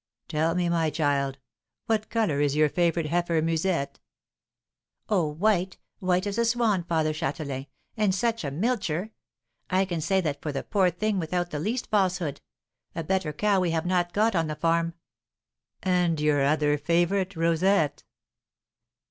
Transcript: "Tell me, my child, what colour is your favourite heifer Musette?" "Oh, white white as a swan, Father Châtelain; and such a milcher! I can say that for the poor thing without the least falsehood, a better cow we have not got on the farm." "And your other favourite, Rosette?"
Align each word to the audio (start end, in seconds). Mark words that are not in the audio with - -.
"Tell 0.27 0.55
me, 0.55 0.67
my 0.67 0.89
child, 0.89 1.37
what 1.85 2.09
colour 2.09 2.39
is 2.41 2.55
your 2.55 2.69
favourite 2.69 3.05
heifer 3.07 3.39
Musette?" 3.39 3.99
"Oh, 5.09 5.27
white 5.27 5.77
white 5.99 6.25
as 6.25 6.39
a 6.39 6.45
swan, 6.45 6.83
Father 6.85 7.13
Châtelain; 7.13 7.67
and 7.95 8.15
such 8.15 8.43
a 8.43 8.49
milcher! 8.49 9.11
I 9.69 9.85
can 9.85 10.01
say 10.01 10.19
that 10.19 10.41
for 10.41 10.51
the 10.51 10.63
poor 10.63 10.89
thing 10.89 11.19
without 11.19 11.51
the 11.51 11.59
least 11.59 11.91
falsehood, 11.91 12.41
a 12.95 13.03
better 13.03 13.31
cow 13.31 13.59
we 13.59 13.69
have 13.69 13.85
not 13.85 14.11
got 14.11 14.35
on 14.35 14.47
the 14.47 14.55
farm." 14.55 14.95
"And 15.83 16.19
your 16.19 16.43
other 16.43 16.79
favourite, 16.79 17.35
Rosette?" 17.35 18.03